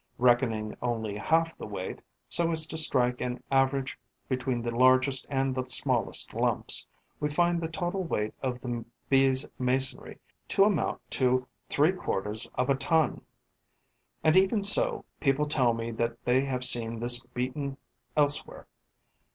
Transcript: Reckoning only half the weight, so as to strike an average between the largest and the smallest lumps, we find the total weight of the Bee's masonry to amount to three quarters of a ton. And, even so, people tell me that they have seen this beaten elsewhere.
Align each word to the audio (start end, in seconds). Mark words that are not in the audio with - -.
Reckoning 0.17 0.75
only 0.81 1.15
half 1.15 1.55
the 1.55 1.67
weight, 1.67 2.01
so 2.27 2.49
as 2.49 2.65
to 2.65 2.75
strike 2.75 3.21
an 3.21 3.43
average 3.51 3.99
between 4.27 4.63
the 4.63 4.71
largest 4.75 5.27
and 5.29 5.53
the 5.53 5.67
smallest 5.67 6.33
lumps, 6.33 6.87
we 7.19 7.29
find 7.29 7.61
the 7.61 7.69
total 7.69 8.01
weight 8.03 8.33
of 8.41 8.59
the 8.61 8.83
Bee's 9.09 9.47
masonry 9.59 10.17
to 10.47 10.63
amount 10.63 11.01
to 11.11 11.45
three 11.69 11.91
quarters 11.91 12.49
of 12.55 12.67
a 12.67 12.73
ton. 12.75 13.21
And, 14.23 14.35
even 14.35 14.63
so, 14.63 15.05
people 15.19 15.45
tell 15.45 15.75
me 15.75 15.91
that 15.91 16.25
they 16.25 16.41
have 16.45 16.63
seen 16.63 16.99
this 16.99 17.19
beaten 17.35 17.77
elsewhere. 18.17 18.65